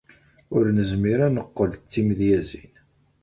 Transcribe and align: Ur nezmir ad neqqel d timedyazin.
Ur 0.55 0.63
nezmir 0.75 1.19
ad 1.27 1.31
neqqel 1.35 1.71
d 1.81 1.83
timedyazin. 1.91 2.73